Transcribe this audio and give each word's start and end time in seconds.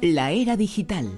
La 0.00 0.30
era 0.30 0.56
digital. 0.56 1.10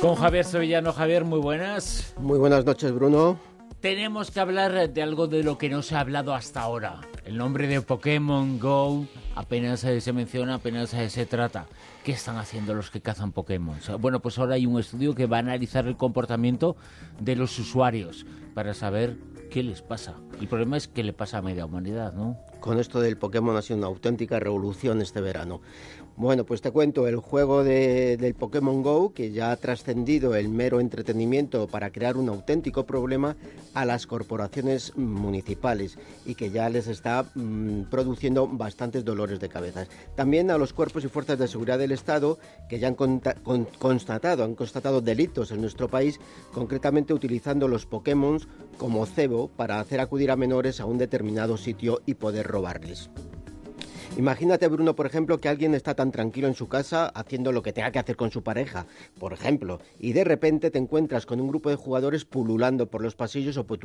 Con 0.00 0.14
Javier 0.14 0.44
Sevillano. 0.44 0.92
Javier, 0.92 1.24
muy 1.24 1.40
buenas. 1.40 2.14
Muy 2.18 2.38
buenas 2.38 2.64
noches, 2.64 2.92
Bruno. 2.92 3.38
Tenemos 3.80 4.30
que 4.30 4.40
hablar 4.40 4.90
de 4.90 5.02
algo 5.02 5.26
de 5.26 5.42
lo 5.42 5.58
que 5.58 5.68
no 5.68 5.82
se 5.82 5.94
ha 5.94 6.00
hablado 6.00 6.34
hasta 6.34 6.62
ahora. 6.62 7.00
El 7.24 7.36
nombre 7.36 7.66
de 7.66 7.80
Pokémon 7.82 8.58
Go 8.58 9.06
apenas 9.34 9.80
se 9.80 10.12
menciona, 10.12 10.54
apenas 10.54 10.90
se 10.90 11.26
trata. 11.26 11.66
¿Qué 12.04 12.12
están 12.12 12.36
haciendo 12.36 12.74
los 12.74 12.90
que 12.90 13.00
cazan 13.00 13.32
Pokémon? 13.32 13.76
Bueno, 13.98 14.20
pues 14.20 14.38
ahora 14.38 14.54
hay 14.54 14.66
un 14.66 14.78
estudio 14.78 15.14
que 15.14 15.26
va 15.26 15.36
a 15.36 15.40
analizar 15.40 15.86
el 15.86 15.96
comportamiento 15.96 16.76
de 17.20 17.36
los 17.36 17.58
usuarios 17.58 18.26
para 18.54 18.74
saber 18.74 19.16
qué 19.50 19.62
les 19.62 19.82
pasa. 19.82 20.14
El 20.40 20.48
problema 20.48 20.76
es 20.76 20.88
qué 20.88 21.02
le 21.02 21.12
pasa 21.12 21.38
a 21.38 21.42
media 21.42 21.66
humanidad, 21.66 22.12
¿no? 22.12 22.38
Con 22.60 22.78
esto 22.78 23.00
del 23.00 23.16
Pokémon 23.16 23.56
ha 23.56 23.62
sido 23.62 23.78
una 23.78 23.86
auténtica 23.86 24.38
revolución 24.38 25.00
este 25.00 25.20
verano. 25.20 25.60
Bueno, 26.16 26.44
pues 26.44 26.60
te 26.60 26.70
cuento, 26.70 27.08
el 27.08 27.16
juego 27.16 27.64
del 27.64 28.34
Pokémon 28.34 28.82
Go, 28.82 29.14
que 29.14 29.32
ya 29.32 29.52
ha 29.52 29.56
trascendido 29.56 30.34
el 30.34 30.50
mero 30.50 30.78
entretenimiento 30.78 31.66
para 31.66 31.90
crear 31.90 32.18
un 32.18 32.28
auténtico 32.28 32.84
problema 32.84 33.36
a 33.72 33.86
las 33.86 34.06
corporaciones 34.06 34.94
municipales 34.98 35.98
y 36.26 36.34
que 36.34 36.50
ya 36.50 36.68
les 36.68 36.88
está 36.88 37.24
mm, 37.34 37.84
produciendo 37.84 38.46
bastantes 38.46 39.02
dolores 39.02 39.40
de 39.40 39.48
cabeza. 39.48 39.86
También 40.14 40.50
a 40.50 40.58
los 40.58 40.74
cuerpos 40.74 41.04
y 41.04 41.08
fuerzas 41.08 41.38
de 41.38 41.48
seguridad 41.48 41.78
del 41.78 41.92
Estado, 41.92 42.38
que 42.68 42.78
ya 42.78 42.88
han 42.88 42.96
constatado, 43.78 44.44
han 44.44 44.54
constatado 44.54 45.00
delitos 45.00 45.50
en 45.52 45.62
nuestro 45.62 45.88
país, 45.88 46.20
concretamente 46.52 47.14
utilizando 47.14 47.66
los 47.66 47.86
Pokémon 47.86 48.40
como 48.80 49.04
cebo 49.04 49.48
para 49.48 49.78
hacer 49.78 50.00
acudir 50.00 50.30
a 50.30 50.36
menores 50.36 50.80
a 50.80 50.86
un 50.86 50.96
determinado 50.96 51.58
sitio 51.58 52.00
y 52.06 52.14
poder 52.14 52.46
robarles. 52.46 53.10
Imagínate, 54.16 54.66
Bruno, 54.66 54.96
por 54.96 55.06
ejemplo, 55.06 55.38
que 55.38 55.48
alguien 55.48 55.72
está 55.72 55.94
tan 55.94 56.10
tranquilo 56.10 56.48
en 56.48 56.54
su 56.54 56.68
casa 56.68 57.06
haciendo 57.06 57.52
lo 57.52 57.62
que 57.62 57.72
tenga 57.72 57.92
que 57.92 58.00
hacer 58.00 58.16
con 58.16 58.32
su 58.32 58.42
pareja, 58.42 58.86
por 59.20 59.32
ejemplo, 59.32 59.80
y 60.00 60.12
de 60.14 60.24
repente 60.24 60.72
te 60.72 60.78
encuentras 60.78 61.26
con 61.26 61.40
un 61.40 61.46
grupo 61.46 61.70
de 61.70 61.76
jugadores 61.76 62.24
pululando 62.24 62.90
por 62.90 63.02
los 63.02 63.14
pasillos 63.14 63.56
o 63.56 63.66
por, 63.66 63.78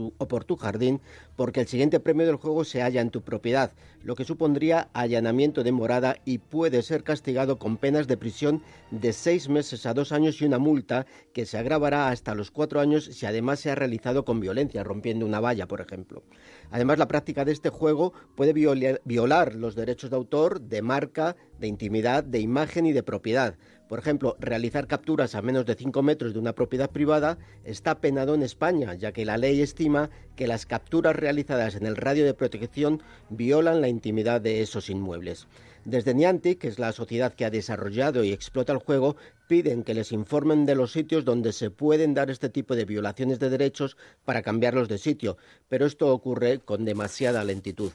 tu, 0.44 0.56
jardín 0.56 1.00
porque 1.36 1.62
el 1.62 1.68
siguiente 1.68 2.00
premio 2.00 2.26
del 2.26 2.38
juego 2.38 2.64
se 2.64 2.82
halla 2.82 3.02
en 3.02 3.12
tu 3.12 3.22
propiedad, 3.22 3.74
lo 4.02 4.16
que 4.16 4.26
supondría 4.26 4.90
allanamiento 4.94 5.64
de 5.64 5.72
morada 5.72 6.18
y 6.26 6.40
puede 6.40 6.82
ser 6.82 7.04
castigado 7.04 7.60
con 7.60 7.78
penas 7.78 8.08
de 8.08 8.18
prisión 8.18 8.64
de 8.90 9.14
seis 9.14 9.48
meses 9.48 9.86
a 9.86 9.94
dos 9.94 10.12
años 10.12 10.42
y 10.42 10.46
una 10.46 10.58
multa 10.58 11.06
que 11.34 11.46
se 11.46 11.60
agravará 11.60 12.10
hasta 12.10 12.34
los 12.34 12.50
cuatro 12.50 12.80
años 12.80 13.06
si 13.06 13.28
además 13.28 13.60
se 13.60 13.70
ha 13.70 13.76
realizado 13.76 14.26
con 14.26 14.40
violencia, 14.40 14.84
rompiendo 14.84 15.26
una 15.26 15.40
valla, 15.40 15.68
por 15.68 15.82
ejemplo. 15.82 16.24
Además, 16.72 16.98
la 16.98 17.08
práctica 17.08 17.46
de 17.46 17.52
este 17.52 17.70
juego 17.70 18.14
puede 18.36 18.54
violar 18.54 19.56
los 19.56 19.76
derechos 19.76 20.10
de 20.10 20.15
autor, 20.16 20.62
de 20.62 20.82
marca, 20.82 21.36
de 21.60 21.68
intimidad, 21.68 22.24
de 22.24 22.40
imagen 22.40 22.86
y 22.86 22.94
de 22.94 23.04
propiedad. 23.04 23.56
Por 23.88 24.00
ejemplo, 24.00 24.36
realizar 24.40 24.88
capturas 24.88 25.36
a 25.36 25.44
menos 25.44 25.66
de 25.66 25.76
5 25.76 26.02
metros 26.02 26.34
de 26.34 26.40
una 26.40 26.56
propiedad 26.56 26.90
privada 26.90 27.38
está 27.64 28.02
penado 28.02 28.34
en 28.34 28.42
España, 28.42 28.96
ya 28.96 29.12
que 29.12 29.26
la 29.26 29.38
ley 29.38 29.62
estima 29.62 30.10
que 30.36 30.48
las 30.48 30.66
capturas 30.66 31.16
realizadas 31.16 31.76
en 31.76 31.86
el 31.86 31.96
radio 31.96 32.26
de 32.26 32.34
protección 32.34 33.04
violan 33.30 33.82
la 33.82 33.88
intimidad 33.88 34.42
de 34.42 34.62
esos 34.62 34.90
inmuebles. 34.90 35.48
Desde 35.86 36.16
Niantic, 36.16 36.58
que 36.58 36.68
es 36.68 36.80
la 36.80 36.92
sociedad 36.94 37.36
que 37.36 37.46
ha 37.46 37.52
desarrollado 37.52 38.24
y 38.24 38.32
explota 38.32 38.74
el 38.74 38.80
juego, 38.80 39.18
piden 39.48 39.84
que 39.84 39.94
les 39.94 40.12
informen 40.12 40.66
de 40.66 40.74
los 40.74 40.92
sitios 40.92 41.24
donde 41.24 41.54
se 41.54 41.70
pueden 41.70 42.16
dar 42.16 42.32
este 42.32 42.50
tipo 42.50 42.76
de 42.76 42.86
violaciones 42.86 43.40
de 43.40 43.52
derechos 43.52 43.98
para 44.26 44.42
cambiarlos 44.42 44.90
de 44.90 44.98
sitio, 44.98 45.38
pero 45.70 45.86
esto 45.86 46.12
ocurre 46.12 46.58
con 46.58 46.86
demasiada 46.86 47.44
lentitud. 47.44 47.92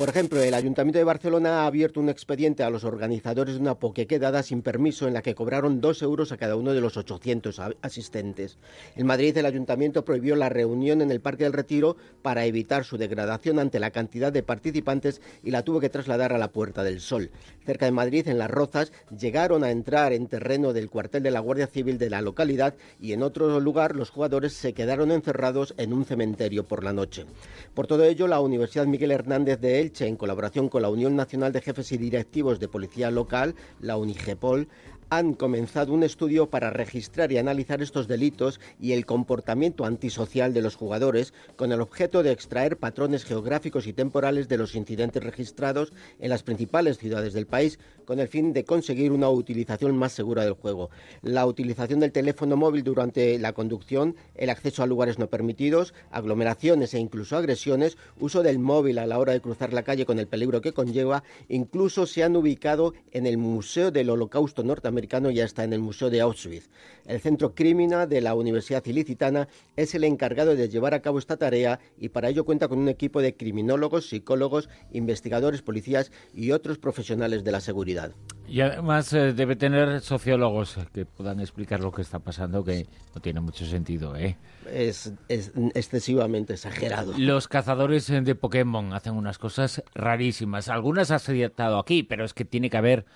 Por 0.00 0.08
ejemplo, 0.08 0.40
el 0.40 0.54
Ayuntamiento 0.54 0.98
de 0.98 1.04
Barcelona 1.04 1.60
ha 1.60 1.66
abierto 1.66 2.00
un 2.00 2.08
expediente 2.08 2.62
a 2.62 2.70
los 2.70 2.84
organizadores 2.84 3.56
de 3.56 3.60
una 3.60 3.74
pokequedada 3.74 4.42
sin 4.42 4.62
permiso 4.62 5.06
en 5.06 5.12
la 5.12 5.20
que 5.20 5.34
cobraron 5.34 5.82
dos 5.82 6.00
euros 6.00 6.32
a 6.32 6.38
cada 6.38 6.56
uno 6.56 6.72
de 6.72 6.80
los 6.80 6.96
800 6.96 7.60
asistentes. 7.82 8.56
En 8.96 9.04
Madrid, 9.04 9.36
el 9.36 9.44
Ayuntamiento 9.44 10.02
prohibió 10.02 10.36
la 10.36 10.48
reunión 10.48 11.02
en 11.02 11.10
el 11.10 11.20
Parque 11.20 11.44
del 11.44 11.52
Retiro 11.52 11.98
para 12.22 12.46
evitar 12.46 12.86
su 12.86 12.96
degradación 12.96 13.58
ante 13.58 13.78
la 13.78 13.90
cantidad 13.90 14.32
de 14.32 14.42
participantes 14.42 15.20
y 15.44 15.50
la 15.50 15.64
tuvo 15.64 15.80
que 15.80 15.90
trasladar 15.90 16.32
a 16.32 16.38
la 16.38 16.50
Puerta 16.50 16.82
del 16.82 17.00
Sol. 17.00 17.30
Cerca 17.66 17.84
de 17.84 17.92
Madrid, 17.92 18.26
en 18.26 18.38
Las 18.38 18.50
Rozas, 18.50 18.94
llegaron 19.14 19.64
a 19.64 19.70
entrar 19.70 20.14
en 20.14 20.28
terreno 20.28 20.72
del 20.72 20.88
cuartel 20.88 21.22
de 21.22 21.30
la 21.30 21.40
Guardia 21.40 21.66
Civil 21.66 21.98
de 21.98 22.08
la 22.08 22.22
localidad 22.22 22.74
y 23.02 23.12
en 23.12 23.22
otro 23.22 23.60
lugar 23.60 23.94
los 23.94 24.08
jugadores 24.08 24.54
se 24.54 24.72
quedaron 24.72 25.10
encerrados 25.10 25.74
en 25.76 25.92
un 25.92 26.06
cementerio 26.06 26.64
por 26.64 26.84
la 26.84 26.94
noche. 26.94 27.26
Por 27.74 27.86
todo 27.86 28.04
ello, 28.04 28.26
la 28.26 28.40
Universidad 28.40 28.86
Miguel 28.86 29.10
Hernández 29.10 29.60
de 29.60 29.89
En 29.98 30.16
colaboración 30.16 30.68
con 30.70 30.80
la 30.80 30.88
Unión 30.88 31.14
Nacional 31.14 31.52
de 31.52 31.60
Jefes 31.60 31.92
y 31.92 31.98
Directivos 31.98 32.58
de 32.58 32.68
Policía 32.68 33.10
Local, 33.10 33.54
la 33.80 33.98
UNIGEPOL, 33.98 34.68
han 35.10 35.34
comenzado 35.34 35.92
un 35.92 36.04
estudio 36.04 36.50
para 36.50 36.70
registrar 36.70 37.32
y 37.32 37.38
analizar 37.38 37.82
estos 37.82 38.06
delitos 38.06 38.60
y 38.80 38.92
el 38.92 39.06
comportamiento 39.06 39.84
antisocial 39.84 40.54
de 40.54 40.62
los 40.62 40.76
jugadores 40.76 41.34
con 41.56 41.72
el 41.72 41.80
objeto 41.80 42.22
de 42.22 42.30
extraer 42.30 42.76
patrones 42.76 43.24
geográficos 43.24 43.88
y 43.88 43.92
temporales 43.92 44.46
de 44.48 44.56
los 44.56 44.76
incidentes 44.76 45.22
registrados 45.24 45.92
en 46.20 46.30
las 46.30 46.44
principales 46.44 46.98
ciudades 46.98 47.32
del 47.32 47.48
país 47.48 47.80
con 48.04 48.20
el 48.20 48.28
fin 48.28 48.52
de 48.52 48.64
conseguir 48.64 49.10
una 49.10 49.28
utilización 49.28 49.96
más 49.96 50.12
segura 50.12 50.44
del 50.44 50.52
juego. 50.52 50.90
La 51.22 51.44
utilización 51.44 51.98
del 51.98 52.12
teléfono 52.12 52.56
móvil 52.56 52.84
durante 52.84 53.36
la 53.40 53.52
conducción, 53.52 54.14
el 54.36 54.48
acceso 54.48 54.84
a 54.84 54.86
lugares 54.86 55.18
no 55.18 55.26
permitidos, 55.26 55.92
aglomeraciones 56.12 56.94
e 56.94 57.00
incluso 57.00 57.36
agresiones, 57.36 57.98
uso 58.20 58.44
del 58.44 58.60
móvil 58.60 58.98
a 58.98 59.06
la 59.06 59.18
hora 59.18 59.32
de 59.32 59.40
cruzar 59.40 59.72
la 59.72 59.82
calle 59.82 60.06
con 60.06 60.20
el 60.20 60.28
peligro 60.28 60.60
que 60.60 60.72
conlleva, 60.72 61.24
incluso 61.48 62.06
se 62.06 62.22
han 62.22 62.36
ubicado 62.36 62.94
en 63.10 63.26
el 63.26 63.38
Museo 63.38 63.90
del 63.90 64.10
Holocausto 64.10 64.62
norteamericano 64.62 64.99
ya 65.30 65.44
está 65.44 65.64
en 65.64 65.72
el 65.72 65.80
Museo 65.80 66.10
de 66.10 66.20
Auschwitz. 66.20 66.68
El 67.06 67.20
Centro 67.20 67.54
Crímina 67.54 68.06
de 68.06 68.20
la 68.20 68.34
Universidad 68.34 68.84
Ilicitana 68.84 69.48
es 69.76 69.94
el 69.94 70.04
encargado 70.04 70.54
de 70.54 70.68
llevar 70.68 70.94
a 70.94 71.00
cabo 71.00 71.18
esta 71.18 71.36
tarea 71.36 71.80
y 71.98 72.10
para 72.10 72.28
ello 72.28 72.44
cuenta 72.44 72.68
con 72.68 72.78
un 72.78 72.88
equipo 72.88 73.20
de 73.20 73.36
criminólogos, 73.36 74.08
psicólogos, 74.08 74.68
investigadores, 74.92 75.62
policías 75.62 76.12
y 76.34 76.52
otros 76.52 76.78
profesionales 76.78 77.44
de 77.44 77.52
la 77.52 77.60
seguridad. 77.60 78.12
Y 78.46 78.60
además 78.62 79.12
eh, 79.12 79.32
debe 79.32 79.56
tener 79.56 80.00
sociólogos 80.00 80.76
que 80.92 81.06
puedan 81.06 81.40
explicar 81.40 81.80
lo 81.80 81.92
que 81.92 82.02
está 82.02 82.18
pasando, 82.18 82.64
que 82.64 82.86
no 83.14 83.20
tiene 83.20 83.40
mucho 83.40 83.64
sentido, 83.64 84.16
¿eh? 84.16 84.36
Es, 84.70 85.12
es, 85.28 85.52
excesivamente 85.74 86.54
exagerado. 86.54 87.14
Los 87.16 87.48
cazadores 87.48 88.08
de 88.08 88.34
Pokémon 88.34 88.92
hacen 88.92 89.14
unas 89.14 89.38
cosas 89.38 89.82
rarísimas. 89.94 90.68
Algunas 90.68 91.10
has 91.10 91.24
citado 91.24 91.78
aquí, 91.78 92.02
pero 92.02 92.24
es 92.24 92.34
que 92.34 92.44
tiene 92.44 92.70
que 92.70 92.76
haber 92.76 93.06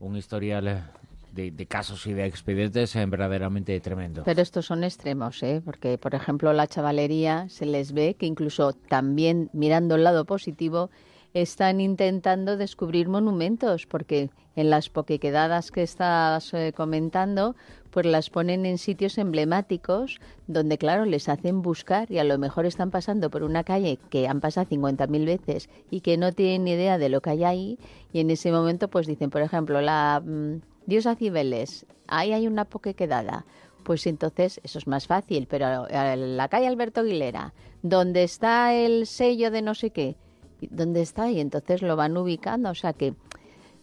un 0.00 0.16
historial 0.16 0.90
eh, 1.38 1.50
de, 1.50 1.66
casos 1.66 2.06
y 2.06 2.12
de 2.12 2.26
expedientes 2.26 2.94
en 2.96 3.10
verdaderamente 3.10 3.78
tremendo. 3.80 4.22
Pero 4.24 4.42
estos 4.42 4.66
son 4.66 4.84
extremos, 4.84 5.42
¿eh? 5.42 5.62
porque 5.64 5.98
por 5.98 6.14
ejemplo 6.14 6.52
la 6.52 6.66
chavalería 6.66 7.48
se 7.48 7.66
les 7.66 7.92
ve 7.92 8.14
que 8.14 8.26
incluso 8.26 8.72
también 8.72 9.50
mirando 9.52 9.94
el 9.96 10.04
lado 10.04 10.24
positivo 10.24 10.90
están 11.34 11.80
intentando 11.80 12.56
descubrir 12.56 13.08
monumentos, 13.08 13.86
porque 13.86 14.30
en 14.56 14.70
las 14.70 14.88
poquequedadas 14.88 15.70
que 15.70 15.82
estás 15.82 16.52
eh, 16.54 16.72
comentando, 16.74 17.54
pues 17.90 18.06
las 18.06 18.30
ponen 18.30 18.66
en 18.66 18.78
sitios 18.78 19.18
emblemáticos 19.18 20.20
donde, 20.46 20.78
claro, 20.78 21.04
les 21.04 21.28
hacen 21.28 21.62
buscar 21.62 22.10
y 22.10 22.18
a 22.18 22.24
lo 22.24 22.38
mejor 22.38 22.66
están 22.66 22.90
pasando 22.90 23.30
por 23.30 23.42
una 23.42 23.62
calle 23.64 23.98
que 24.10 24.26
han 24.26 24.40
pasado 24.40 24.66
50.000 24.68 25.24
veces 25.24 25.68
y 25.90 26.00
que 26.00 26.16
no 26.16 26.32
tienen 26.32 26.64
ni 26.64 26.72
idea 26.72 26.98
de 26.98 27.08
lo 27.08 27.20
que 27.20 27.30
hay 27.30 27.44
ahí 27.44 27.78
y 28.12 28.20
en 28.20 28.30
ese 28.30 28.50
momento 28.50 28.88
pues 28.88 29.06
dicen, 29.06 29.30
por 29.30 29.42
ejemplo, 29.42 29.80
la... 29.80 30.22
Mm, 30.24 30.60
Dios 30.88 31.06
Cibeles, 31.18 31.84
ahí 32.06 32.32
hay 32.32 32.46
una 32.46 32.64
poquequedada. 32.64 33.44
Pues 33.82 34.06
entonces 34.06 34.58
eso 34.64 34.78
es 34.78 34.86
más 34.86 35.06
fácil, 35.06 35.46
pero 35.46 35.86
la 35.86 36.48
calle 36.48 36.66
Alberto 36.66 37.00
Aguilera, 37.00 37.52
donde 37.82 38.22
está 38.22 38.72
el 38.72 39.06
sello 39.06 39.50
de 39.50 39.60
no 39.60 39.74
sé 39.74 39.90
qué, 39.90 40.16
¿dónde 40.62 41.02
está? 41.02 41.30
Y 41.30 41.40
entonces 41.40 41.82
lo 41.82 41.94
van 41.94 42.16
ubicando, 42.16 42.70
o 42.70 42.74
sea 42.74 42.94
que 42.94 43.12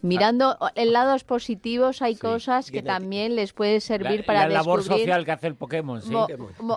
mirando 0.05 0.57
en 0.75 0.93
lados 0.93 1.23
positivos 1.23 2.01
hay 2.01 2.15
cosas 2.15 2.71
que 2.71 2.81
también 2.81 3.35
les 3.35 3.53
puede 3.53 3.81
servir 3.81 4.25
para 4.25 4.47
la 4.47 4.55
labor 4.55 4.83
social 4.83 5.25
que 5.25 5.31
hace 5.31 5.47
el 5.47 5.55
Pokémon 5.55 6.01
sí. 6.01 6.13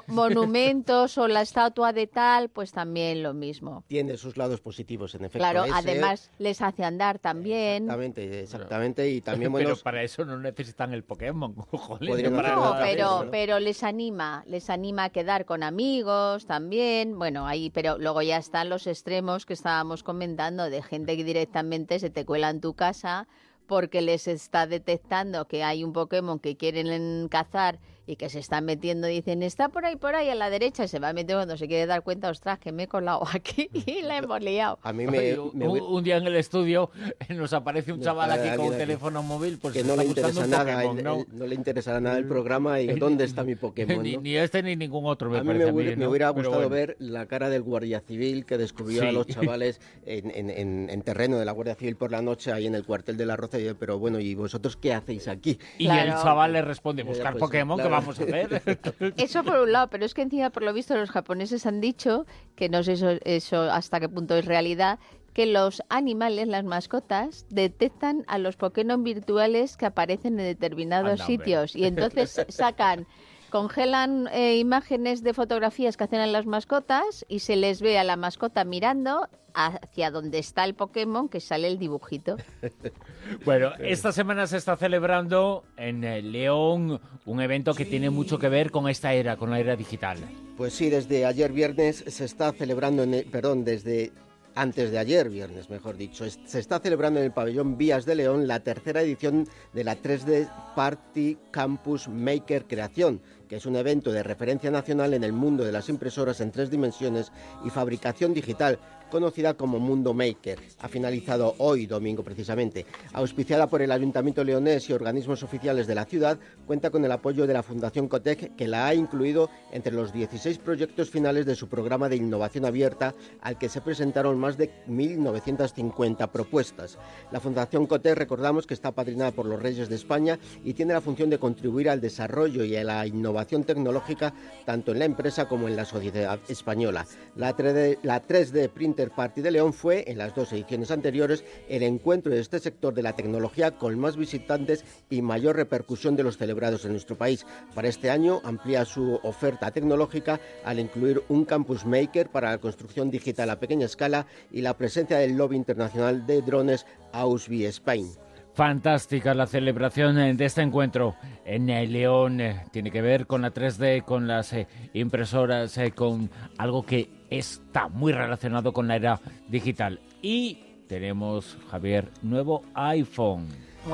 monumentos 0.06 1.18
o 1.18 1.28
la 1.28 1.42
estatua 1.42 1.92
de 1.92 2.06
tal 2.06 2.48
pues 2.48 2.72
también 2.72 3.22
lo 3.22 3.34
mismo. 3.34 3.84
Tiene 3.86 4.16
sus 4.16 4.36
lados 4.36 4.60
positivos 4.60 5.14
en 5.14 5.24
efecto 5.24 5.38
claro 5.38 5.64
además 5.72 6.30
les 6.38 6.62
hace 6.62 6.84
andar 6.84 7.18
también. 7.18 7.84
Exactamente 7.84 8.40
exactamente 8.40 9.10
y 9.10 9.20
también 9.20 9.52
pero 9.52 9.76
para 9.76 10.02
eso 10.02 10.24
no 10.24 10.38
necesitan 10.38 10.92
el 10.92 11.04
Pokémon 11.04 11.54
no, 12.00 12.76
pero 12.80 13.28
pero 13.30 13.60
les 13.60 13.82
anima 13.82 14.42
les 14.46 14.70
anima 14.70 15.04
a 15.04 15.10
quedar 15.10 15.44
con 15.44 15.62
amigos 15.62 16.46
también. 16.46 17.18
Bueno 17.18 17.46
ahí 17.46 17.70
pero 17.70 17.98
luego 17.98 18.22
ya 18.22 18.38
están 18.38 18.68
los 18.68 18.86
extremos 18.86 19.44
que 19.44 19.52
estábamos 19.52 20.02
comentando 20.02 20.70
de 20.70 20.82
gente 20.82 21.16
que 21.16 21.24
directamente 21.24 21.98
se 21.98 22.10
te 22.10 22.24
cuela 22.24 22.50
en 22.50 22.60
tu 22.60 22.74
casa 22.74 23.17
porque 23.66 24.00
les 24.00 24.28
está 24.28 24.66
detectando 24.66 25.46
que 25.46 25.64
hay 25.64 25.84
un 25.84 25.92
Pokémon 25.92 26.38
que 26.38 26.56
quieren 26.56 27.28
cazar 27.28 27.78
y 28.08 28.16
que 28.16 28.30
se 28.30 28.38
está 28.38 28.62
metiendo, 28.62 29.06
dicen, 29.06 29.42
está 29.42 29.68
por 29.68 29.84
ahí, 29.84 29.96
por 29.96 30.14
ahí, 30.14 30.30
a 30.30 30.34
la 30.34 30.48
derecha, 30.48 30.88
se 30.88 30.98
va 30.98 31.12
metiendo 31.12 31.40
cuando 31.40 31.58
se 31.58 31.68
quiere 31.68 31.84
dar 31.84 32.02
cuenta, 32.02 32.30
ostras, 32.30 32.58
que 32.58 32.72
me 32.72 32.84
he 32.84 32.88
colado 32.88 33.22
aquí 33.34 33.68
y 33.72 34.00
la 34.00 34.16
hemos 34.16 34.40
liado. 34.40 34.78
A 34.82 34.94
mí 34.94 35.06
me, 35.06 35.38
un, 35.38 36.02
día 36.02 36.16
en 36.16 36.26
el 36.26 36.36
estudio 36.36 36.90
nos 37.28 37.52
aparece 37.52 37.92
un 37.92 38.00
chaval 38.00 38.32
aquí 38.32 38.56
con 38.56 38.68
un 38.68 38.78
teléfono 38.78 39.22
móvil, 39.22 39.58
pues 39.58 39.74
que 39.74 39.84
no 39.84 39.94
le 39.94 40.06
interesa 40.06 40.46
nada, 40.46 40.82
¿no? 40.94 41.26
le 41.38 41.54
interesa 41.54 42.00
nada 42.00 42.16
el 42.16 42.26
programa 42.26 42.80
y 42.80 42.86
dónde 42.98 43.24
está 43.24 43.44
mi 43.44 43.56
Pokémon. 43.56 44.02
ni, 44.02 44.36
este 44.36 44.62
ni 44.62 44.74
ningún 44.74 45.04
otro, 45.04 45.28
me 45.28 45.38
a 45.38 45.42
mí 45.42 45.52
me, 45.52 46.06
hubiera 46.06 46.30
gustado 46.30 46.66
ver 46.70 46.96
la 47.00 47.26
cara 47.26 47.50
del 47.50 47.62
guardia 47.62 48.00
civil 48.00 48.46
que 48.46 48.56
descubrió 48.56 49.06
a 49.06 49.12
los 49.12 49.26
chavales 49.26 49.82
en, 50.06 51.02
terreno 51.02 51.38
de 51.38 51.44
la 51.44 51.52
Guardia 51.52 51.74
Civil 51.74 51.96
por 51.96 52.10
la 52.10 52.22
noche 52.22 52.52
ahí 52.52 52.66
en 52.66 52.74
el 52.74 52.84
cuartel 52.84 53.16
de 53.16 53.26
la 53.26 53.36
Roza, 53.36 53.58
pero 53.78 53.98
bueno, 53.98 54.18
¿y 54.18 54.34
vosotros 54.34 54.76
qué 54.76 54.94
hacéis 54.94 55.28
aquí? 55.28 55.58
Y 55.78 55.88
el 55.88 56.10
chaval 56.10 56.52
le 56.54 56.62
responde, 56.62 57.02
buscar 57.02 57.32
pues, 57.32 57.40
Pokémon, 57.40 57.78
que 57.78 57.88
vamos 58.00 58.20
a 58.20 58.24
ver? 58.24 58.62
Eso 59.16 59.44
por 59.44 59.58
un 59.58 59.72
lado, 59.72 59.88
pero 59.88 60.04
es 60.04 60.14
que 60.14 60.22
encima, 60.22 60.50
por 60.50 60.62
lo 60.62 60.72
visto, 60.72 60.96
los 60.96 61.10
japoneses 61.10 61.66
han 61.66 61.80
dicho, 61.80 62.26
que 62.56 62.68
no 62.68 62.82
sé 62.82 62.92
eso, 62.92 63.10
eso 63.24 63.62
hasta 63.62 64.00
qué 64.00 64.08
punto 64.08 64.36
es 64.36 64.44
realidad, 64.44 64.98
que 65.32 65.46
los 65.46 65.82
animales, 65.88 66.48
las 66.48 66.64
mascotas, 66.64 67.46
detectan 67.48 68.24
a 68.26 68.38
los 68.38 68.56
Pokémon 68.56 69.04
virtuales 69.04 69.76
que 69.76 69.86
aparecen 69.86 70.38
en 70.40 70.46
determinados 70.46 71.20
sitios 71.20 71.76
y 71.76 71.84
entonces 71.84 72.44
sacan 72.48 73.06
congelan 73.50 74.28
eh, 74.32 74.56
imágenes 74.56 75.22
de 75.22 75.32
fotografías 75.32 75.96
que 75.96 76.04
hacen 76.04 76.20
a 76.20 76.26
las 76.26 76.46
mascotas 76.46 77.24
y 77.28 77.38
se 77.38 77.56
les 77.56 77.80
ve 77.80 77.98
a 77.98 78.04
la 78.04 78.16
mascota 78.16 78.64
mirando 78.64 79.28
hacia 79.66 80.10
donde 80.10 80.38
está 80.38 80.64
el 80.64 80.74
Pokémon 80.74 81.28
que 81.28 81.40
sale 81.40 81.68
el 81.68 81.78
dibujito. 81.78 82.36
bueno, 83.44 83.72
esta 83.78 84.12
semana 84.12 84.46
se 84.46 84.56
está 84.56 84.76
celebrando 84.76 85.64
en 85.76 86.04
eh, 86.04 86.22
León 86.22 87.00
un 87.26 87.40
evento 87.40 87.74
que 87.74 87.84
tiene 87.84 88.10
mucho 88.10 88.38
que 88.38 88.48
ver 88.48 88.70
con 88.70 88.88
esta 88.88 89.12
era, 89.12 89.36
con 89.36 89.50
la 89.50 89.58
era 89.58 89.76
digital. 89.76 90.18
Pues 90.56 90.74
sí, 90.74 90.90
desde 90.90 91.26
ayer 91.26 91.52
viernes 91.52 92.04
se 92.06 92.24
está 92.24 92.52
celebrando, 92.52 93.02
en 93.02 93.28
perdón, 93.30 93.64
desde 93.64 94.12
antes 94.54 94.90
de 94.90 94.98
ayer, 94.98 95.28
viernes 95.28 95.70
mejor 95.70 95.96
dicho, 95.96 96.28
se 96.28 96.58
está 96.58 96.80
celebrando 96.80 97.20
en 97.20 97.26
el 97.26 97.32
pabellón 97.32 97.78
Vías 97.78 98.04
de 98.04 98.16
León 98.16 98.48
la 98.48 98.60
tercera 98.60 99.02
edición 99.02 99.46
de 99.72 99.84
la 99.84 99.96
3D 99.96 100.50
Party 100.74 101.38
Campus 101.52 102.08
Maker 102.08 102.66
Creación, 102.66 103.20
que 103.48 103.56
es 103.56 103.66
un 103.66 103.76
evento 103.76 104.12
de 104.12 104.22
referencia 104.22 104.70
nacional 104.70 105.14
en 105.14 105.24
el 105.24 105.32
mundo 105.32 105.64
de 105.64 105.72
las 105.72 105.88
impresoras 105.88 106.40
en 106.40 106.52
tres 106.52 106.70
dimensiones 106.70 107.32
y 107.64 107.70
fabricación 107.70 108.34
digital, 108.34 108.78
conocida 109.10 109.54
como 109.54 109.78
Mundo 109.78 110.12
Maker. 110.12 110.60
Ha 110.80 110.88
finalizado 110.88 111.54
hoy, 111.58 111.86
domingo 111.86 112.22
precisamente. 112.22 112.84
Auspiciada 113.14 113.66
por 113.66 113.80
el 113.80 113.90
Ayuntamiento 113.90 114.44
Leonés 114.44 114.90
y 114.90 114.92
organismos 114.92 115.42
oficiales 115.42 115.86
de 115.86 115.94
la 115.94 116.04
ciudad, 116.04 116.38
cuenta 116.66 116.90
con 116.90 117.02
el 117.04 117.10
apoyo 117.10 117.46
de 117.46 117.54
la 117.54 117.62
Fundación 117.62 118.06
Cotec, 118.06 118.54
que 118.54 118.68
la 118.68 118.86
ha 118.86 118.94
incluido 118.94 119.48
entre 119.72 119.94
los 119.94 120.12
16 120.12 120.58
proyectos 120.58 121.08
finales 121.08 121.46
de 121.46 121.56
su 121.56 121.68
programa 121.68 122.10
de 122.10 122.16
innovación 122.16 122.66
abierta, 122.66 123.14
al 123.40 123.56
que 123.56 123.70
se 123.70 123.80
presentaron 123.80 124.38
más 124.38 124.58
de 124.58 124.70
1.950 124.88 126.28
propuestas. 126.30 126.98
La 127.32 127.40
Fundación 127.40 127.86
Cotec, 127.86 128.14
recordamos 128.14 128.66
que 128.66 128.74
está 128.74 128.92
padrinada 128.92 129.32
por 129.32 129.46
los 129.46 129.62
Reyes 129.62 129.88
de 129.88 129.94
España 129.94 130.38
y 130.62 130.74
tiene 130.74 130.92
la 130.92 131.00
función 131.00 131.30
de 131.30 131.38
contribuir 131.38 131.88
al 131.88 132.02
desarrollo 132.02 132.62
y 132.62 132.76
a 132.76 132.84
la 132.84 133.06
innovación 133.06 133.37
tecnológica 133.46 134.34
tanto 134.64 134.92
en 134.92 134.98
la 134.98 135.04
empresa 135.04 135.48
como 135.48 135.68
en 135.68 135.76
la 135.76 135.84
sociedad 135.84 136.38
española. 136.48 137.06
La 137.36 137.56
3D, 137.56 137.98
la 138.02 138.26
3D 138.26 138.68
Print 138.68 138.98
Party 139.14 139.40
de 139.40 139.50
León 139.50 139.72
fue, 139.72 140.04
en 140.08 140.18
las 140.18 140.34
dos 140.34 140.52
ediciones 140.52 140.90
anteriores, 140.90 141.44
el 141.68 141.82
encuentro 141.82 142.32
de 142.32 142.40
este 142.40 142.58
sector 142.58 142.94
de 142.94 143.02
la 143.02 143.14
tecnología 143.14 143.72
con 143.72 143.98
más 143.98 144.16
visitantes 144.16 144.84
y 145.10 145.22
mayor 145.22 145.56
repercusión 145.56 146.16
de 146.16 146.22
los 146.22 146.36
celebrados 146.36 146.84
en 146.84 146.92
nuestro 146.92 147.16
país. 147.16 147.46
Para 147.74 147.88
este 147.88 148.10
año 148.10 148.40
amplía 148.44 148.84
su 148.84 149.20
oferta 149.22 149.70
tecnológica 149.70 150.40
al 150.64 150.80
incluir 150.80 151.22
un 151.28 151.44
campus 151.44 151.84
maker 151.86 152.28
para 152.30 152.50
la 152.50 152.58
construcción 152.58 153.10
digital 153.10 153.50
a 153.50 153.60
pequeña 153.60 153.86
escala 153.86 154.26
y 154.50 154.62
la 154.62 154.76
presencia 154.76 155.18
del 155.18 155.36
lobby 155.36 155.56
internacional 155.56 156.26
de 156.26 156.42
drones 156.42 156.86
Ausby 157.12 157.64
Spain. 157.66 158.27
Fantástica 158.58 159.34
la 159.34 159.46
celebración 159.46 160.36
de 160.36 160.44
este 160.44 160.62
encuentro 160.62 161.14
en 161.44 161.70
el 161.70 161.92
León. 161.92 162.42
Tiene 162.72 162.90
que 162.90 163.00
ver 163.00 163.28
con 163.28 163.42
la 163.42 163.54
3D, 163.54 164.04
con 164.04 164.26
las 164.26 164.52
eh, 164.52 164.66
impresoras, 164.94 165.78
eh, 165.78 165.92
con 165.92 166.28
algo 166.56 166.84
que 166.84 167.08
está 167.30 167.86
muy 167.86 168.12
relacionado 168.12 168.72
con 168.72 168.88
la 168.88 168.96
era 168.96 169.20
digital. 169.46 170.00
Y 170.22 170.58
tenemos, 170.88 171.56
Javier, 171.70 172.10
nuevo 172.22 172.64
iPhone. 172.74 173.46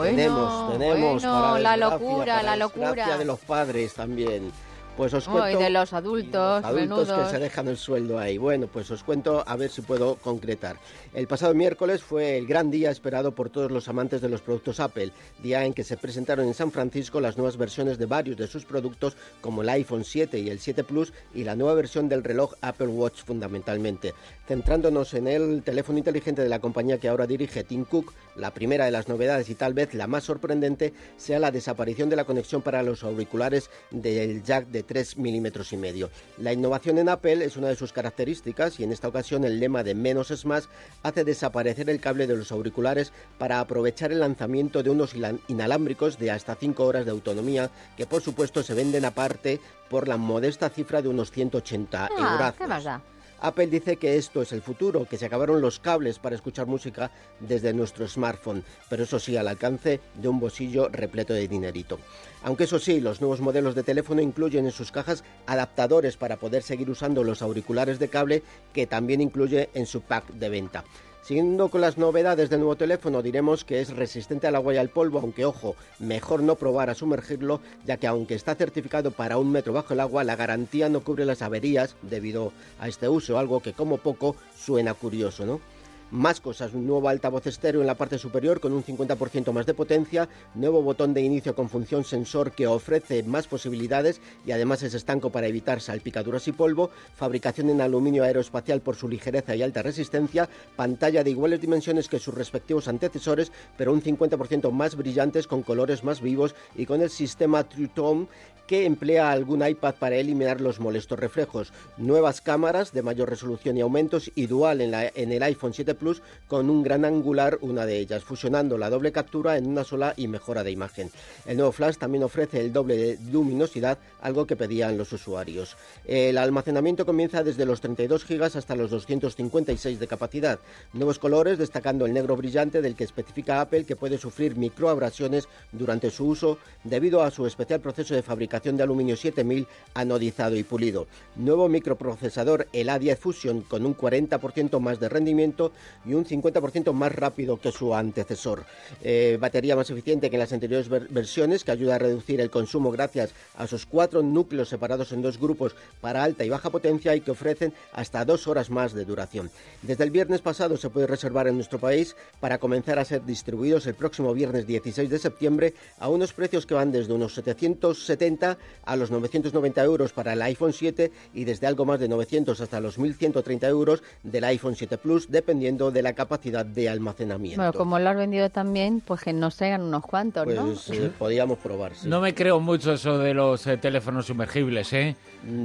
tenemos, 0.03 0.73
tenemos. 0.79 1.23
la 1.23 1.77
locura, 1.77 2.43
la 2.43 2.57
locura. 2.57 3.19
de 3.19 3.25
los 3.27 3.41
padres 3.41 3.93
también. 3.93 4.51
Pues 4.97 5.13
os 5.13 5.27
cuento. 5.27 5.59
de 5.59 5.71
los 5.71 5.93
adultos, 5.93 6.65
adultos 6.65 7.11
que 7.11 7.31
se 7.31 7.39
dejan 7.41 7.67
el 7.67 7.77
sueldo 7.77 8.17
ahí. 8.17 8.39
Bueno, 8.39 8.69
pues 8.69 8.89
os 8.93 9.03
cuento 9.03 9.43
a 9.45 9.57
ver 9.57 9.69
si 9.69 9.83
puedo 9.83 10.15
concretar. 10.17 10.77
El 11.13 11.27
pasado 11.27 11.53
miércoles 11.53 12.01
fue 12.01 12.39
el 12.39 12.47
gran 12.47 12.71
día 12.71 12.93
esperado 12.93 13.33
por 13.33 13.51
todos 13.51 13.73
los 13.73 13.89
amantes 13.89 14.21
de 14.21 14.29
los 14.29 14.41
productos 14.41 14.79
Apple, 14.79 15.11
día 15.43 15.65
en 15.65 15.75
que 15.75 15.83
se 15.83 15.97
presentaron 15.97 16.47
en 16.47 16.55
San 16.55 16.71
Francisco 16.71 17.21
las 17.21 17.37
nuevas 17.37 17.57
versiones 17.57 17.99
de 17.99 18.07
varios 18.07 18.37
de 18.37 18.47
sus 18.47 18.65
productos, 18.65 19.17
como 19.41 19.63
el 19.63 19.69
iPhone 19.71 20.05
7 20.05 20.39
y 20.39 20.49
el 20.49 20.61
7 20.61 20.85
Plus, 20.85 21.13
y 21.35 21.43
la 21.43 21.57
nueva 21.57 21.75
versión 21.75 22.09
del 22.09 22.23
reloj 22.23 22.55
Apple 22.61 22.87
Watch 22.87 23.25
fundamentalmente. 23.25 24.15
Centrándonos 24.47 25.13
en 25.15 25.27
el 25.27 25.65
teléfono 25.65 25.99
inteligente 25.99 26.43
de 26.43 26.49
la 26.49 26.61
compañía 26.61 26.99
que 26.99 27.09
ahora 27.09 27.27
dirige 27.27 27.65
Tim 27.65 27.85
Cook, 27.85 28.13
la 28.37 28.53
primera 28.53 28.85
de 28.85 28.93
las 28.93 29.09
novedades 29.09 29.49
y 29.49 29.57
tal 29.57 29.75
vez 29.75 29.93
la 29.95 30.07
más 30.07 30.23
sorprendente 30.23 30.93
sea 31.17 31.41
la 31.41 31.51
desaparición 31.51 32.09
de 32.11 32.17
la 32.17 32.25
conexión 32.25 32.63
para 32.63 32.83
los 32.85 33.03
auriculares 33.03 33.71
del 33.91 34.43
jack 34.45 34.69
de 34.69 34.84
3 34.85 35.19
milímetros 35.19 35.73
y 35.73 35.77
medio. 35.77 36.11
La 36.39 36.53
innovación 36.53 36.99
en 36.99 37.09
Apple 37.09 37.45
es 37.45 37.57
una 37.57 37.69
de 37.69 37.77
sus 37.77 37.93
características 37.93 38.79
y 38.79 38.85
en 38.85 38.93
esta 38.93 39.09
ocasión 39.09 39.45
el 39.45 39.61
lema 39.61 39.83
de 39.83 39.95
menos 39.95 40.31
es 40.31 40.45
más 40.45 40.69
hace 41.03 41.25
desaparecer 41.25 41.91
el 41.91 42.01
cable 42.01 42.27
de 42.27 42.37
los 42.37 42.53
auriculares 42.53 43.13
para 43.39 43.61
aprovechar 43.61 44.13
el 44.13 44.21
lanzamiento 44.21 44.83
de 44.83 44.91
unos 44.91 45.15
inalámbricos 45.49 46.19
de 46.19 46.31
hasta 46.31 46.55
5 46.55 46.85
horas 46.85 47.05
de 47.05 47.11
autonomía 47.11 47.71
que 47.97 48.07
por 48.07 48.23
supuesto 48.23 48.63
se 48.63 48.75
venden 48.75 49.05
aparte 49.05 49.61
por 49.89 50.09
la 50.09 50.17
modesta 50.17 50.69
cifra 50.69 51.03
de 51.03 51.09
unos 51.09 51.31
180 51.31 52.05
ah, 52.05 52.09
euros. 52.17 53.14
Apple 53.45 53.67
dice 53.67 53.99
que 53.99 54.17
esto 54.17 54.41
es 54.41 54.53
el 54.53 54.63
futuro, 54.63 55.05
que 55.05 55.19
se 55.19 55.27
acabaron 55.27 55.61
los 55.61 55.79
cables 55.79 56.19
para 56.19 56.35
escuchar 56.35 56.65
música 56.67 57.11
desde 57.41 57.75
nuestro 57.75 58.09
smartphone, 58.09 58.65
pero 58.89 59.03
eso 59.03 59.19
sí 59.19 59.37
al 59.37 59.49
alcance 59.49 60.01
de 60.15 60.29
un 60.29 60.41
bolsillo 60.41 60.89
repleto 60.89 61.35
de 61.35 61.47
dinerito. 61.47 61.99
Aunque 62.43 62.65
eso 62.65 62.79
sí, 62.79 63.03
los 63.03 63.21
nuevos 63.21 63.43
modelos 63.43 63.75
de 63.75 63.83
teléfono 63.83 64.23
incluyen 64.23 64.65
en 64.65 64.73
sus 64.73 64.91
cajas 64.91 65.25
adaptadores 65.47 66.17
para 66.17 66.39
poder 66.39 66.63
seguir 66.63 66.89
usando 66.89 67.23
los 67.23 67.43
auriculares 67.43 67.99
de 67.99 68.09
cable 68.09 68.43
que 68.73 68.87
también 68.87 69.21
incluye 69.21 69.69
en 69.75 69.85
su 69.85 70.01
pack 70.01 70.27
de 70.29 70.49
venta. 70.49 70.85
Siguiendo 71.25 71.71
con 71.71 71.81
las 71.81 71.97
novedades 71.97 72.51
del 72.51 72.61
nuevo 72.61 72.77
teléfono, 72.77 73.23
diremos 73.23 73.65
que 73.65 73.81
es 73.81 73.97
resistente 73.97 74.47
al 74.47 74.57
agua 74.57 74.75
y 74.75 74.77
al 74.77 74.91
polvo, 74.91 75.21
aunque 75.21 75.47
ojo, 75.47 75.75
mejor 75.99 76.43
no 76.43 76.57
probar 76.57 76.91
a 76.91 76.95
sumergirlo, 76.95 77.63
ya 77.87 77.97
que 77.97 78.07
aunque 78.07 78.35
está 78.35 78.55
certificado 78.57 79.11
para 79.11 79.39
un 79.39 79.51
metro 79.51 79.73
bajo 79.73 79.95
el 79.95 80.01
agua, 80.01 80.23
la 80.23 80.37
garantía 80.37 80.91
no 80.91 81.01
cubre 81.01 81.25
las 81.25 81.41
averías 81.41 81.97
debido 82.03 82.53
a 82.79 82.89
este 82.89 83.09
uso, 83.09 83.39
algo 83.39 83.61
que 83.61 83.73
como 83.73 83.97
poco 83.97 84.37
suena 84.55 84.93
curioso, 84.93 85.47
¿no? 85.47 85.63
Más 86.11 86.41
cosas, 86.41 86.75
un 86.75 86.87
nuevo 86.87 87.09
altavoz 87.09 87.47
estéreo 87.47 87.81
en 87.81 87.87
la 87.87 87.97
parte 87.97 88.19
superior 88.19 88.61
con 88.61 88.73
un 88.73 88.85
50% 88.85 89.53
más 89.53 89.67
de 89.67 89.75
potencia, 89.75 90.29
nuevo 90.55 90.83
botón 90.83 91.15
de 91.15 91.23
inicio 91.23 91.55
con 91.57 91.69
función 91.69 92.05
sensor 92.05 92.53
que 92.53 92.67
ofrece 92.67 93.23
más 93.23 93.49
posibilidades 93.49 94.21
y 94.47 94.53
además 94.53 94.83
es 94.83 94.95
estanco 94.95 95.31
para 95.31 95.49
evitar 95.49 95.81
salpicaduras 95.81 96.47
y 96.47 96.53
polvo, 96.53 96.91
fabricación 97.17 97.71
en 97.71 97.81
aluminio 97.81 98.23
aeroespacial 98.23 98.81
por 98.81 98.97
su 98.97 99.09
ligereza 99.09 99.57
y 99.57 99.63
alta 99.63 99.83
resistencia, 99.83 100.49
pantalla 100.77 101.25
de 101.25 101.31
iguales 101.31 101.61
dimensiones 101.61 102.09
que 102.09 102.19
sus 102.19 102.35
respectivos 102.35 102.87
antecesores, 102.87 103.51
pero 103.77 103.93
un 103.93 104.03
50% 104.03 104.71
más 104.71 104.97
brillantes 104.97 105.47
con 105.47 105.63
colores 105.63 106.05
más 106.05 106.21
vivos 106.21 106.55
y 106.77 106.87
con 106.87 107.03
el 107.03 107.11
sistema 107.11 107.65
True 107.65 107.89
Tone 107.89 108.29
que 108.67 108.87
emplea 108.87 109.31
algún 109.31 109.67
iPad 109.67 109.95
para 109.97 110.17
eliminar 110.17 110.61
los 110.61 110.81
molestos 110.81 111.19
reflejos. 111.19 111.73
Nuevas 111.99 112.41
cámaras 112.41 112.93
de 112.93 113.03
mayor 113.03 113.29
resolución 113.29 113.77
y 113.77 113.83
aumentos 113.83 114.31
y 114.35 114.47
dual 114.47 114.81
en, 114.81 114.91
la, 114.91 115.07
en 115.15 115.33
el 115.33 115.43
iPhone 115.43 115.75
7 115.75 115.94
Plus 115.95 116.23
con 116.49 116.71
un 116.71 116.83
gran 116.83 117.05
angular, 117.05 117.59
una 117.61 117.87
de 117.87 117.99
ellas, 117.99 118.25
fusionando 118.25 118.79
la 118.79 118.91
doble 118.91 119.13
captura 119.13 119.57
en 119.57 119.67
una 119.67 119.85
sola 119.85 120.15
y 120.17 120.29
mejora 120.29 120.65
de 120.65 120.71
imagen. 120.71 121.11
El 121.47 121.57
nuevo 121.57 121.73
Flash 121.73 121.97
también 121.97 122.25
ofrece 122.25 122.61
el 122.61 122.73
doble 122.73 122.97
de 122.97 123.19
luminosidad, 123.31 123.99
algo 124.21 124.47
que 124.47 124.57
pedían 124.57 124.99
los 124.99 125.13
usuarios. 125.13 125.77
El 126.05 126.39
almacenamiento 126.39 127.07
comienza 127.07 127.43
desde 127.43 127.67
los 127.67 127.81
32 127.81 128.27
GB 128.27 128.43
hasta 128.57 128.77
los 128.77 128.91
256 128.91 129.99
de 129.99 130.07
capacidad. 130.07 130.59
Nuevos 130.93 131.19
colores, 131.19 131.59
destacando 131.59 132.07
el 132.07 132.13
negro 132.13 132.37
brillante 132.37 132.83
del 132.83 132.95
que 132.95 133.05
especifica 133.05 133.61
Apple 133.61 133.85
que 133.85 133.97
puede 133.97 134.19
sufrir 134.19 134.57
microabrasiones 134.57 135.49
durante 135.73 136.11
su 136.11 136.27
uso 136.27 136.59
debido 136.83 137.23
a 137.23 137.31
su 137.31 137.47
especial 137.47 137.81
proceso 137.81 138.15
de 138.15 138.23
fabricación 138.23 138.77
de 138.77 138.83
aluminio 138.83 139.17
7000 139.17 139.67
anodizado 139.95 140.57
y 140.57 140.63
pulido. 140.63 141.07
Nuevo 141.37 141.69
microprocesador, 141.69 142.69
el 142.73 142.89
A10 142.89 143.17
Fusion, 143.17 143.63
con 143.63 143.85
un 143.87 143.97
40% 143.97 144.81
más 144.81 145.01
de 145.01 145.09
rendimiento 145.09 145.73
y 146.05 146.15
un 146.15 146.25
50% 146.25 146.93
más 146.93 147.13
rápido 147.13 147.59
que 147.59 147.73
su 147.73 147.95
antecesor. 147.95 148.65
Eh, 149.03 149.39
batería 149.41 149.77
más 149.77 149.91
eficiente 149.91 150.31
que 150.31 150.37
en 150.37 150.41
las 150.41 150.53
anteriores 150.53 150.89
versiones, 150.89 151.65
que 151.65 151.73
ayuda 151.73 151.97
a 151.97 151.99
reducir 151.99 152.41
el 152.41 152.51
consumo 152.51 152.91
gracias 152.91 153.33
a 153.57 153.67
sus 153.67 153.87
cuatro 153.87 154.23
núcleos 154.23 154.69
separados 154.69 155.13
en 155.13 155.23
dos 155.23 155.39
grupos 155.39 155.75
para 156.01 156.23
alta 156.23 156.45
y 156.45 156.49
baja 156.49 156.71
potencia 156.71 157.15
y 157.15 157.21
que 157.21 157.31
ofrecen 157.31 157.73
hasta 157.93 158.25
dos 158.25 158.47
horas 158.47 158.71
más 158.71 158.93
de 158.93 159.05
duración. 159.05 159.51
Desde 159.83 160.05
el 160.05 160.11
viernes 160.11 160.41
pasado 160.41 160.77
se 160.77 160.91
puede 160.91 161.07
reservar 161.07 161.49
en 161.49 161.57
nuestro 161.57 161.79
país 161.79 162.17
para 162.41 162.59
comenzar 162.59 162.99
a 162.99 163.05
ser 163.05 163.25
distribuidos 163.25 163.87
el 163.87 163.95
próximo 163.95 164.33
viernes 164.35 164.67
16 164.67 165.11
de 165.11 165.19
septiembre 165.19 165.75
a 165.99 166.09
unos 166.09 166.33
precios 166.33 166.67
que 166.67 166.75
van 166.75 166.93
desde 166.93 167.13
unos 167.13 167.35
770 167.35 168.59
a 168.85 168.97
los 168.97 169.11
990 169.11 169.83
euros 169.83 170.13
para 170.13 170.33
el 170.33 170.43
iPhone 170.43 170.73
7 170.73 171.11
y 171.35 171.45
desde 171.45 171.67
algo 171.67 171.85
más 171.85 172.01
de 172.01 172.09
900 172.09 172.61
hasta 172.61 172.81
los 172.81 172.99
1130 172.99 173.69
euros 173.69 174.03
del 174.23 174.45
iPhone 174.45 174.77
7 174.77 174.99
Plus, 174.99 175.31
dependiendo 175.31 175.74
de 175.77 176.03
la 176.03 176.13
capacidad 176.13 176.65
de 176.65 176.89
almacenamiento. 176.89 177.61
Bueno, 177.61 177.73
como 177.73 177.99
lo 177.99 178.11
has 178.11 178.17
vendido 178.17 178.51
también, 178.51 179.01
pues 179.01 179.23
que 179.23 179.33
nos 179.33 179.57
traigan 179.57 179.83
unos 179.83 180.03
cuantos, 180.03 180.47
¿no? 180.47 180.67
Pues 180.67 180.91
eh, 180.91 181.11
podríamos 181.19 181.59
probar, 181.59 181.93
No 182.05 182.21
me 182.21 182.35
creo 182.35 182.61
mucho 182.61 182.93
eso 182.93 183.19
de 183.19 183.35
los 183.35 183.67
eh, 183.67 183.77
teléfonos 183.77 184.27
sumergibles, 184.27 184.93
¿eh? 184.93 185.17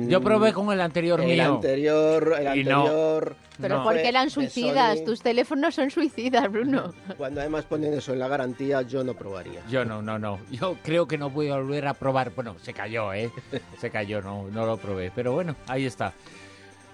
Yo 0.08 0.22
probé 0.22 0.52
con 0.54 0.72
el 0.72 0.82
anterior 0.82 1.22
el 1.22 1.28
mío. 1.28 1.56
Anterior, 1.56 2.36
el 2.40 2.48
anterior... 2.48 3.36
Pero 3.62 3.84
¿por 3.84 3.96
qué 3.96 4.08
eran 4.08 4.30
suicidas? 4.30 5.04
Tus 5.04 5.22
teléfonos 5.22 5.76
son 5.76 5.92
suicidas, 5.92 6.50
Bruno. 6.52 6.94
Cuando 7.18 7.42
además 7.42 7.66
ponen 7.66 7.94
eso 7.94 8.14
en 8.14 8.20
la 8.20 8.28
garantía, 8.28 8.82
yo 8.84 9.04
no 9.04 9.14
probaría. 9.14 9.62
Yo 9.70 9.84
no, 9.84 10.02
no, 10.02 10.18
no. 10.18 10.40
Yo 10.50 10.78
creo 10.84 11.08
que 11.08 11.18
no 11.18 11.30
voy 11.30 11.50
a 11.50 11.58
volver 11.58 11.88
a 11.88 11.94
probar. 11.94 12.32
Bueno, 12.34 12.56
se 12.62 12.74
cayó, 12.74 13.14
¿eh? 13.14 13.32
Se 13.80 13.90
cayó, 13.90 14.22
no, 14.22 14.48
no 14.50 14.66
lo 14.66 14.78
probé. 14.78 15.12
Pero 15.14 15.34
bueno, 15.34 15.56
ahí 15.68 15.86
está. 15.86 16.14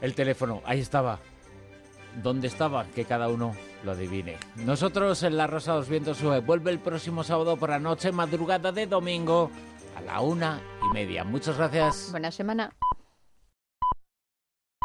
El 0.02 0.14
teléfono, 0.14 0.62
ahí 0.66 0.80
estaba. 0.80 1.20
¿Dónde 2.22 2.48
estaba? 2.48 2.86
Que 2.86 3.06
cada 3.06 3.28
uno 3.28 3.56
lo 3.84 3.92
adivine. 3.92 4.38
Nosotros 4.58 5.24
en 5.24 5.38
La 5.38 5.48
Rosa 5.48 5.80
de 5.80 5.90
Vientos 5.90 6.22
vuelve 6.46 6.72
el 6.72 6.80
próximo 6.80 7.24
sábado 7.24 7.58
por 7.58 7.70
la 7.70 7.80
noche, 7.80 8.12
madrugada 8.12 8.72
de 8.72 8.88
domingo, 8.88 9.52
a 9.96 10.02
la 10.02 10.22
una 10.22 10.62
y 10.84 10.94
media. 10.94 11.24
Muchas 11.24 11.58
gracias. 11.58 12.10
Buena 12.12 12.32
semana. 12.32 12.72